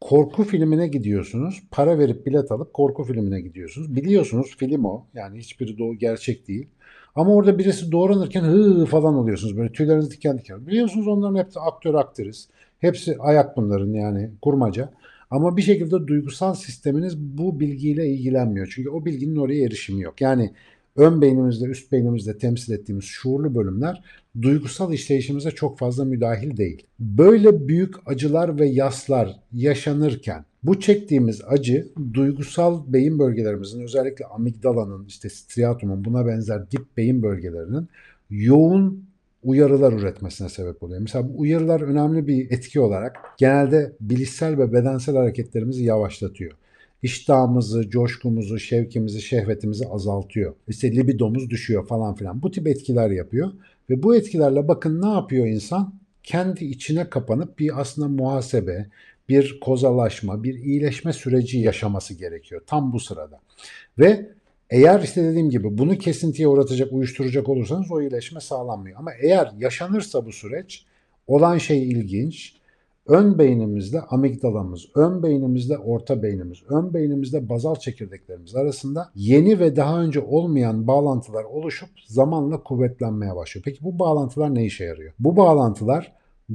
korku 0.01 0.43
filmine 0.43 0.87
gidiyorsunuz. 0.87 1.63
Para 1.71 1.99
verip 1.99 2.25
bilet 2.25 2.51
alıp 2.51 2.73
korku 2.73 3.03
filmine 3.03 3.41
gidiyorsunuz. 3.41 3.95
Biliyorsunuz 3.95 4.55
film 4.57 4.85
o. 4.85 5.05
Yani 5.13 5.39
hiçbiri 5.39 5.77
doğu 5.77 5.95
gerçek 5.95 6.47
değil. 6.47 6.67
Ama 7.15 7.35
orada 7.35 7.59
birisi 7.59 7.91
doğranırken 7.91 8.41
hı 8.41 8.85
falan 8.85 9.15
oluyorsunuz. 9.15 9.57
Böyle 9.57 9.71
tüyleriniz 9.71 10.11
diken 10.11 10.37
diken. 10.37 10.67
Biliyorsunuz 10.67 11.07
onların 11.07 11.35
hepsi 11.35 11.59
aktör 11.59 11.93
aktris. 11.93 12.47
Hepsi 12.79 13.17
ayak 13.19 13.57
bunların 13.57 13.93
yani 13.93 14.31
kurmaca. 14.41 14.89
Ama 15.31 15.57
bir 15.57 15.61
şekilde 15.61 16.07
duygusal 16.07 16.53
sisteminiz 16.53 17.17
bu 17.17 17.59
bilgiyle 17.59 18.09
ilgilenmiyor. 18.09 18.73
Çünkü 18.75 18.89
o 18.89 19.05
bilginin 19.05 19.35
oraya 19.35 19.65
erişimi 19.65 20.01
yok. 20.01 20.21
Yani 20.21 20.51
ön 20.95 21.21
beynimizde, 21.21 21.65
üst 21.65 21.91
beynimizde 21.91 22.37
temsil 22.37 22.73
ettiğimiz 22.73 23.05
şuurlu 23.05 23.55
bölümler 23.55 24.03
duygusal 24.41 24.93
işleyişimize 24.93 25.51
çok 25.51 25.77
fazla 25.77 26.05
müdahil 26.05 26.57
değil. 26.57 26.87
Böyle 26.99 27.67
büyük 27.67 27.95
acılar 28.05 28.59
ve 28.59 28.67
yaslar 28.67 29.39
yaşanırken 29.53 30.45
bu 30.63 30.79
çektiğimiz 30.79 31.41
acı 31.47 31.87
duygusal 32.13 32.93
beyin 32.93 33.19
bölgelerimizin 33.19 33.83
özellikle 33.83 34.25
amigdalanın, 34.25 35.05
işte 35.05 35.29
striatumun 35.29 36.05
buna 36.05 36.27
benzer 36.27 36.71
dip 36.71 36.97
beyin 36.97 37.23
bölgelerinin 37.23 37.87
yoğun 38.29 39.10
uyarılar 39.43 39.93
üretmesine 39.93 40.49
sebep 40.49 40.83
oluyor. 40.83 41.01
Mesela 41.01 41.29
bu 41.29 41.39
uyarılar 41.39 41.81
önemli 41.81 42.27
bir 42.27 42.51
etki 42.51 42.79
olarak 42.79 43.17
genelde 43.37 43.93
bilişsel 44.01 44.57
ve 44.57 44.73
bedensel 44.73 45.15
hareketlerimizi 45.15 45.83
yavaşlatıyor. 45.83 46.51
İştahımızı, 47.03 47.89
coşkumuzu, 47.89 48.59
şevkimizi, 48.59 49.21
şehvetimizi 49.21 49.87
azaltıyor. 49.87 50.53
İşte 50.67 50.95
libidomuz 50.95 51.49
düşüyor 51.49 51.87
falan 51.87 52.15
filan. 52.15 52.41
Bu 52.41 52.51
tip 52.51 52.67
etkiler 52.67 53.09
yapıyor. 53.09 53.51
Ve 53.89 54.03
bu 54.03 54.15
etkilerle 54.15 54.67
bakın 54.67 55.01
ne 55.01 55.09
yapıyor 55.09 55.47
insan? 55.47 55.93
Kendi 56.23 56.65
içine 56.65 57.09
kapanıp 57.09 57.59
bir 57.59 57.81
aslında 57.81 58.07
muhasebe, 58.07 58.89
bir 59.29 59.59
kozalaşma, 59.59 60.43
bir 60.43 60.53
iyileşme 60.53 61.13
süreci 61.13 61.59
yaşaması 61.59 62.13
gerekiyor 62.13 62.61
tam 62.67 62.93
bu 62.93 62.99
sırada. 62.99 63.39
Ve 63.99 64.29
eğer 64.71 65.01
işte 65.01 65.23
dediğim 65.23 65.49
gibi 65.49 65.77
bunu 65.77 65.97
kesintiye 65.97 66.47
uğratacak, 66.47 66.93
uyuşturacak 66.93 67.49
olursanız 67.49 67.91
o 67.91 68.01
iyileşme 68.01 68.39
sağlanmıyor. 68.39 68.99
Ama 68.99 69.11
eğer 69.21 69.51
yaşanırsa 69.59 70.25
bu 70.25 70.31
süreç 70.31 70.85
olan 71.27 71.57
şey 71.57 71.89
ilginç. 71.89 72.61
Ön 73.07 73.37
beynimizde 73.37 74.01
amigdalamız, 74.01 74.85
ön 74.95 75.23
beynimizde 75.23 75.77
orta 75.77 76.23
beynimiz, 76.23 76.59
ön 76.69 76.93
beynimizde 76.93 77.49
bazal 77.49 77.75
çekirdeklerimiz 77.75 78.55
arasında 78.55 79.11
yeni 79.15 79.59
ve 79.59 79.75
daha 79.75 80.01
önce 80.01 80.19
olmayan 80.19 80.87
bağlantılar 80.87 81.43
oluşup 81.43 81.89
zamanla 82.07 82.63
kuvvetlenmeye 82.63 83.35
başlıyor. 83.35 83.63
Peki 83.65 83.83
bu 83.83 83.99
bağlantılar 83.99 84.55
ne 84.55 84.65
işe 84.65 84.83
yarıyor? 84.83 85.13
Bu 85.19 85.37
bağlantılar 85.37 86.11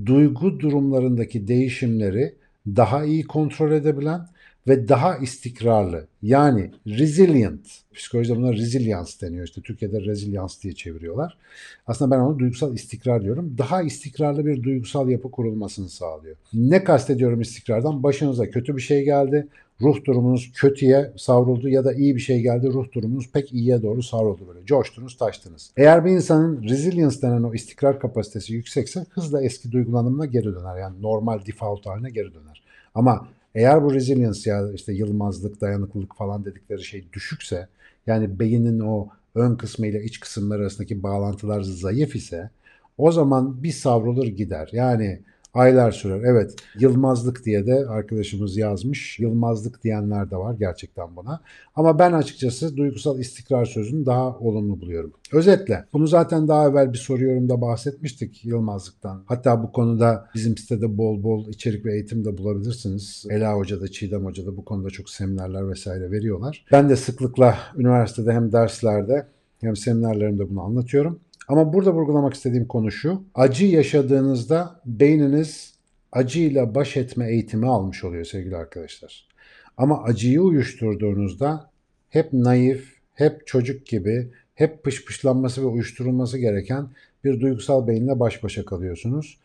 duygu 0.06 0.61
durumlarındaki 0.61 1.49
değişimleri 1.49 2.35
daha 2.66 3.04
iyi 3.04 3.26
kontrol 3.26 3.73
edebilen 3.73 4.20
ve 4.68 4.88
daha 4.88 5.16
istikrarlı 5.16 6.06
yani 6.23 6.70
resilient. 6.87 7.66
Psikolojide 7.94 8.37
buna 8.37 8.52
resilience 8.52 9.11
deniyor 9.20 9.46
işte 9.46 9.61
Türkiye'de 9.61 10.00
resilience 10.00 10.54
diye 10.62 10.75
çeviriyorlar. 10.75 11.38
Aslında 11.87 12.16
ben 12.16 12.20
onu 12.20 12.38
duygusal 12.38 12.75
istikrar 12.75 13.23
diyorum. 13.23 13.54
Daha 13.58 13.82
istikrarlı 13.82 14.46
bir 14.46 14.62
duygusal 14.62 15.08
yapı 15.08 15.30
kurulmasını 15.30 15.88
sağlıyor. 15.88 16.37
Ne 16.54 16.85
kastediyorum 16.85 17.40
istikrardan? 17.40 18.02
Başınıza 18.02 18.50
kötü 18.50 18.76
bir 18.76 18.82
şey 18.82 19.04
geldi. 19.04 19.49
Ruh 19.80 20.04
durumunuz 20.04 20.52
kötüye 20.54 21.12
savruldu 21.16 21.68
ya 21.68 21.85
da 21.85 21.92
iyi 21.92 22.16
bir 22.16 22.20
şey 22.20 22.40
geldi. 22.40 22.68
Ruh 22.68 22.92
durumunuz 22.92 23.30
pek 23.32 23.52
iyiye 23.52 23.82
doğru 23.82 24.02
savruldu 24.02 24.49
böyle. 24.49 24.66
Coştunuz, 24.66 25.16
taştınız. 25.16 25.70
Eğer 25.76 26.04
bir 26.04 26.11
insanın 26.11 26.62
resilience 26.62 27.23
denen 27.23 27.42
o 27.42 27.54
istikrar 27.54 28.00
kapasitesi 28.00 28.52
yüksekse 28.52 29.06
hızla 29.11 29.42
eski 29.42 29.73
duygulanımına 29.73 30.26
geri 30.26 30.44
döner. 30.44 30.76
Yani 30.78 31.02
normal 31.02 31.46
default 31.46 31.87
haline 31.87 32.11
geri 32.11 32.35
döner. 32.35 32.62
Ama 32.94 33.28
eğer 33.56 33.84
bu 33.84 33.94
resilience 33.94 34.50
ya 34.50 34.72
işte 34.75 34.92
yılmazlık, 34.92 35.60
dayanıklılık 35.60 36.16
falan 36.16 36.44
dedikleri 36.44 36.84
şey 36.84 37.04
düşükse 37.12 37.68
yani 38.06 38.38
beynin 38.40 38.80
o 38.80 39.08
ön 39.34 39.56
kısmı 39.56 39.86
ile 39.86 40.04
iç 40.04 40.20
kısımlar 40.20 40.60
arasındaki 40.60 41.02
bağlantılar 41.02 41.62
zayıf 41.62 42.16
ise 42.16 42.50
o 42.98 43.12
zaman 43.12 43.62
bir 43.62 43.72
savrulur 43.72 44.26
gider. 44.26 44.68
Yani 44.72 45.22
aylar 45.56 45.92
sürer. 45.92 46.20
Evet 46.25 46.54
yılmazlık 46.78 47.44
diye 47.44 47.66
de 47.66 47.75
arkadaşımız 47.88 48.56
yazmış. 48.56 49.18
Yılmazlık 49.18 49.84
diyenler 49.84 50.30
de 50.30 50.36
var 50.36 50.54
gerçekten 50.58 51.16
buna. 51.16 51.40
Ama 51.75 51.98
ben 51.98 52.12
açıkçası 52.12 52.76
duygusal 52.76 53.18
istikrar 53.18 53.64
sözünü 53.64 54.06
daha 54.06 54.38
olumlu 54.38 54.80
buluyorum. 54.80 55.12
Özetle 55.32 55.84
bunu 55.92 56.06
zaten 56.06 56.48
daha 56.48 56.68
evvel 56.68 56.92
bir 56.92 56.98
soru 56.98 57.25
yorumda 57.25 57.60
bahsetmiştik 57.60 58.44
yılmazlıktan. 58.44 59.22
Hatta 59.26 59.62
bu 59.62 59.72
konuda 59.72 60.26
bizim 60.34 60.56
sitede 60.56 60.98
bol 60.98 61.22
bol 61.22 61.48
içerik 61.48 61.86
ve 61.86 61.94
eğitim 61.94 62.25
de 62.25 62.38
bulabilirsiniz. 62.38 63.25
Ela 63.30 63.54
Hoca 63.54 63.80
da 63.80 63.88
Çiğdem 63.88 64.25
Hoca 64.25 64.46
da 64.46 64.56
bu 64.56 64.64
konuda 64.64 64.90
çok 64.90 65.10
seminerler 65.10 65.68
vesaire 65.68 66.10
veriyorlar. 66.10 66.64
Ben 66.72 66.88
de 66.88 66.96
sıklıkla 66.96 67.58
üniversitede 67.76 68.32
hem 68.32 68.52
derslerde 68.52 69.26
hem 69.60 69.76
seminerlerimde 69.76 70.50
bunu 70.50 70.62
anlatıyorum. 70.62 71.20
Ama 71.49 71.73
burada 71.73 71.93
vurgulamak 71.93 72.35
istediğim 72.35 72.67
konu 72.67 72.91
şu. 72.91 73.23
Acı 73.35 73.67
yaşadığınızda 73.67 74.81
beyniniz 74.87 75.75
acıyla 76.12 76.75
baş 76.75 76.97
etme 76.97 77.31
eğitimi 77.31 77.67
almış 77.67 78.05
oluyor 78.05 78.25
sevgili 78.25 78.57
arkadaşlar. 78.57 79.29
Ama 79.76 80.03
acıyı 80.03 80.43
uyuşturduğunuzda 80.43 81.71
hep 82.09 82.33
naif, 82.33 82.97
hep 83.15 83.47
çocuk 83.47 83.87
gibi, 83.87 84.31
hep 84.55 84.85
pışpışlanması 84.85 85.62
ve 85.62 85.67
uyuşturulması 85.67 86.38
gereken 86.38 86.88
bir 87.25 87.41
duygusal 87.41 87.87
beyinle 87.87 88.21
baş 88.21 88.43
başa 88.43 88.65
kalıyorsunuz. 88.65 89.38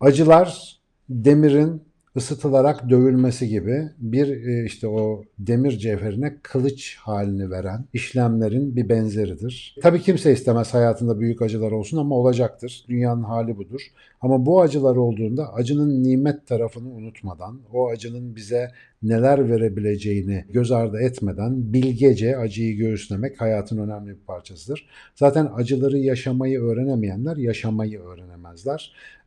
Acılar 0.00 0.78
demirin 1.08 1.82
ısıtılarak 2.16 2.90
dövülmesi 2.90 3.48
gibi 3.48 3.88
bir 3.98 4.46
e, 4.46 4.64
işte 4.64 4.88
o 4.88 5.24
demir 5.38 5.70
cevherine 5.78 6.36
kılıç 6.42 6.96
halini 6.96 7.50
veren 7.50 7.84
işlemlerin 7.92 8.76
bir 8.76 8.88
benzeridir. 8.88 9.76
Tabii 9.82 10.00
kimse 10.00 10.32
istemez 10.32 10.74
hayatında 10.74 11.20
büyük 11.20 11.42
acılar 11.42 11.72
olsun 11.72 11.96
ama 11.96 12.14
olacaktır. 12.14 12.84
Dünyanın 12.88 13.22
hali 13.22 13.56
budur. 13.56 13.80
Ama 14.20 14.46
bu 14.46 14.60
acılar 14.60 14.96
olduğunda 14.96 15.52
acının 15.52 16.02
nimet 16.04 16.46
tarafını 16.46 16.88
unutmadan, 16.88 17.60
o 17.72 17.88
acının 17.88 18.36
bize 18.36 18.70
neler 19.02 19.50
verebileceğini 19.50 20.44
göz 20.50 20.72
ardı 20.72 21.00
etmeden 21.00 21.72
bilgece 21.72 22.36
acıyı 22.36 22.76
göğüslemek 22.76 23.40
hayatın 23.40 23.78
önemli 23.78 24.10
bir 24.10 24.24
parçasıdır. 24.26 24.88
Zaten 25.14 25.48
acıları 25.54 25.98
yaşamayı 25.98 26.60
öğrenemeyenler 26.60 27.36
yaşamayı 27.36 28.00
öğrenemezler. 28.00 28.31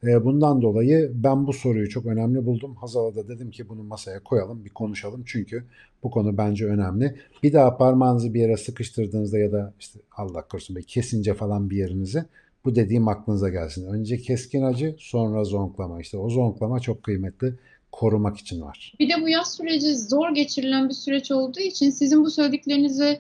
E, 0.03 0.25
bundan 0.25 0.62
dolayı 0.62 1.12
ben 1.13 1.48
bu 1.48 1.53
soruyu 1.53 1.89
çok 1.89 2.05
önemli 2.05 2.46
buldum. 2.46 2.75
Hazal'a 2.75 3.15
da 3.15 3.27
dedim 3.27 3.51
ki 3.51 3.70
bunu 3.70 3.84
masaya 3.84 4.24
koyalım, 4.24 4.65
bir 4.65 4.70
konuşalım. 4.70 5.24
Çünkü 5.25 5.63
bu 6.03 6.12
konu 6.12 6.38
bence 6.38 6.65
önemli. 6.65 7.15
Bir 7.44 7.53
daha 7.53 7.77
parmağınızı 7.77 8.34
bir 8.34 8.41
yere 8.41 8.58
sıkıştırdığınızda 8.58 9.38
ya 9.38 9.51
da 9.51 9.74
işte 9.79 10.00
Allah 10.17 10.48
korusun 10.48 10.75
bir 10.75 10.84
kesince 10.84 11.34
falan 11.34 11.70
bir 11.70 11.77
yerinizi 11.77 12.25
bu 12.65 12.75
dediğim 12.75 13.08
aklınıza 13.08 13.50
gelsin. 13.50 13.88
Önce 13.88 14.17
keskin 14.17 14.62
acı, 14.62 14.96
sonra 15.00 15.44
zonklama. 15.44 16.01
İşte 16.01 16.17
o 16.17 16.29
zonklama 16.29 16.79
çok 16.79 17.03
kıymetli 17.03 17.53
korumak 17.91 18.38
için 18.38 18.62
var. 18.62 18.94
Bir 19.00 19.10
de 19.10 19.13
bu 19.22 19.29
yaz 19.29 19.55
süreci 19.55 19.96
zor 19.96 20.36
geçirilen 20.36 20.89
bir 20.89 20.94
süreç 20.94 21.32
olduğu 21.32 21.60
için 21.60 21.89
sizin 21.89 22.24
bu 22.24 22.32
söylediklerinizi 22.32 23.20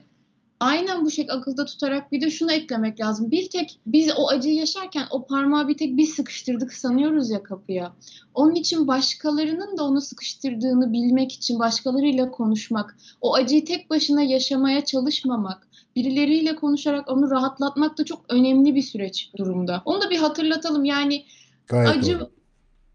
aynen 0.59 1.05
bu 1.05 1.11
şekilde 1.11 1.33
akılda 1.33 1.65
tutarak 1.65 2.11
bir 2.11 2.21
de 2.21 2.29
şunu 2.29 2.51
eklemek 2.51 2.99
lazım. 2.99 3.31
Bir 3.31 3.49
tek 3.49 3.79
biz 3.85 4.11
o 4.17 4.27
acıyı 4.29 4.55
yaşarken 4.55 5.07
o 5.11 5.25
parmağı 5.25 5.67
bir 5.67 5.77
tek 5.77 5.97
biz 5.97 6.13
sıkıştırdık 6.13 6.73
sanıyoruz 6.73 7.29
ya 7.29 7.43
kapıya. 7.43 7.93
Onun 8.33 8.55
için 8.55 8.87
başkalarının 8.87 9.77
da 9.77 9.83
onu 9.83 10.01
sıkıştırdığını 10.01 10.93
bilmek 10.93 11.31
için 11.31 11.59
başkalarıyla 11.59 12.31
konuşmak, 12.31 12.97
o 13.21 13.35
acıyı 13.35 13.65
tek 13.65 13.89
başına 13.89 14.21
yaşamaya 14.21 14.85
çalışmamak, 14.85 15.67
birileriyle 15.95 16.55
konuşarak 16.55 17.11
onu 17.11 17.31
rahatlatmak 17.31 17.97
da 17.97 18.05
çok 18.05 18.25
önemli 18.29 18.75
bir 18.75 18.81
süreç 18.81 19.31
durumda. 19.37 19.81
Onu 19.85 20.01
da 20.01 20.09
bir 20.09 20.17
hatırlatalım. 20.17 20.85
Yani 20.85 21.25
Gayet 21.67 21.97
acı 21.97 22.19
doğru. 22.19 22.29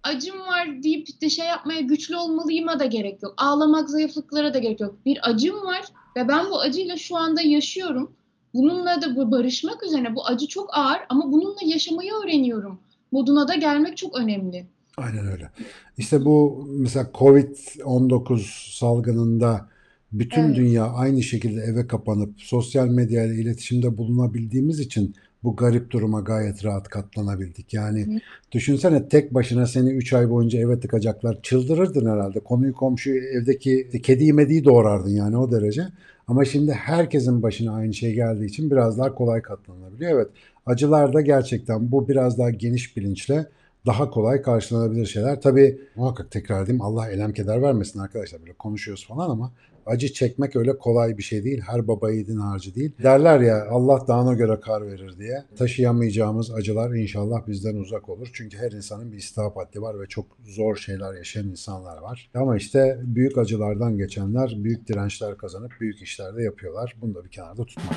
acım 0.03 0.41
var 0.41 0.83
deyip 0.83 1.21
de 1.21 1.31
şey 1.31 1.47
yapmaya 1.47 1.81
güçlü 1.81 2.17
olmalıyıma 2.17 2.79
da 2.79 2.85
gerek 2.85 3.23
yok. 3.23 3.35
Ağlamak 3.37 3.91
zayıflıklara 3.91 4.55
da 4.55 4.59
gerek 4.59 4.81
yok. 4.81 4.95
Bir 5.07 5.31
acım 5.31 5.57
var 5.57 5.85
ve 6.17 6.29
ben 6.29 6.51
bu 6.51 6.61
acıyla 6.61 6.97
şu 6.97 7.17
anda 7.17 7.41
yaşıyorum. 7.41 8.13
Bununla 8.55 9.03
da 9.03 9.31
barışmak 9.31 9.85
üzerine 9.85 10.15
bu 10.15 10.27
acı 10.27 10.47
çok 10.47 10.79
ağır 10.79 10.99
ama 11.09 11.33
bununla 11.33 11.59
yaşamayı 11.65 12.13
öğreniyorum. 12.25 12.79
Moduna 13.13 13.49
da 13.49 13.55
gelmek 13.55 13.97
çok 13.97 14.19
önemli. 14.19 14.67
Aynen 14.97 15.27
öyle. 15.27 15.51
İşte 15.99 16.25
bu 16.25 16.65
mesela 16.69 17.11
Covid-19 17.15 18.79
salgınında 18.79 19.69
bütün 20.13 20.43
Evet. 20.43 20.57
dünya 20.57 20.87
aynı 20.87 21.23
şekilde 21.23 21.61
eve 21.61 21.87
kapanıp 21.87 22.35
sosyal 22.41 22.87
medyayla 22.87 23.35
iletişimde 23.35 23.99
bulunabildiğimiz 23.99 24.81
için 24.81 25.15
bu 25.45 25.57
garip 25.57 25.91
duruma 25.91 26.21
gayet 26.21 26.65
rahat 26.65 26.89
katlanabildik. 26.89 27.75
Yani 27.75 28.07
Hı. 28.07 28.21
düşünsene 28.53 29.09
tek 29.09 29.35
başına 29.35 29.67
seni 29.67 29.91
3 29.91 30.13
ay 30.13 30.31
boyunca 30.31 30.59
eve 30.59 30.81
tıkacaklar. 30.81 31.43
Çıldırırdın 31.43 32.07
herhalde. 32.07 32.41
Konuyu 32.41 32.73
komşuyu 32.73 33.23
evdeki 33.23 34.03
kediyi 34.03 34.33
mediyi 34.33 34.65
doğrardın 34.65 35.11
yani 35.11 35.37
o 35.37 35.53
derece. 35.53 35.83
Ama 36.27 36.45
şimdi 36.45 36.73
herkesin 36.73 37.43
başına 37.43 37.73
aynı 37.73 37.95
şey 37.95 38.15
geldiği 38.15 38.47
için 38.47 38.71
biraz 38.71 38.99
daha 38.99 39.15
kolay 39.15 39.43
katlanabiliyor. 39.43 40.13
Evet 40.13 40.29
acılar 40.67 41.13
da 41.13 41.21
gerçekten 41.21 41.93
bu 41.93 42.09
biraz 42.09 42.39
daha 42.39 42.51
geniş 42.51 42.97
bilinçle 42.97 43.47
daha 43.87 44.11
kolay 44.11 44.43
karşılanabilir 44.43 45.07
şeyler. 45.07 45.41
Tabii 45.41 45.81
muhakkak 45.97 46.31
tekrar 46.31 46.65
edeyim 46.65 46.83
Allah 46.83 47.11
elem 47.11 47.33
keder 47.33 47.63
vermesin 47.63 47.99
arkadaşlar. 47.99 48.41
Böyle 48.41 48.53
konuşuyoruz 48.53 49.07
falan 49.07 49.31
ama 49.31 49.53
acı 49.87 50.13
çekmek 50.13 50.57
öyle 50.57 50.79
kolay 50.79 51.19
bir 51.19 51.23
şey 51.23 51.45
değil. 51.45 51.61
Her 51.67 51.89
baba 51.89 52.11
yiğidin 52.11 52.37
harcı 52.37 52.75
değil. 52.75 52.93
Derler 53.03 53.41
ya 53.41 53.67
Allah 53.71 54.05
dağına 54.09 54.35
göre 54.35 54.61
kar 54.61 54.87
verir 54.87 55.19
diye. 55.19 55.45
Taşıyamayacağımız 55.57 56.51
acılar 56.55 56.95
inşallah 56.95 57.47
bizden 57.47 57.75
uzak 57.75 58.09
olur. 58.09 58.31
Çünkü 58.33 58.59
her 58.59 58.73
insanın 58.73 59.13
bir 59.13 59.17
istihap 59.17 59.57
haddi 59.57 59.83
var 59.83 60.01
ve 60.01 60.07
çok 60.07 60.27
zor 60.45 60.77
şeyler 60.77 61.15
yaşayan 61.15 61.49
insanlar 61.49 61.99
var. 61.99 62.31
Ama 62.35 62.57
işte 62.57 62.99
büyük 63.05 63.39
acılardan 63.39 63.97
geçenler 63.99 64.55
büyük 64.59 64.89
dirençler 64.89 65.37
kazanıp 65.37 65.73
büyük 65.81 66.03
işler 66.03 66.37
de 66.37 66.43
yapıyorlar. 66.43 66.97
Bunu 67.03 67.15
da 67.15 67.25
bir 67.25 67.31
kenarda 67.31 67.65
tutmak. 67.65 67.97